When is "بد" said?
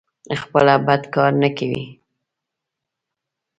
0.87-1.03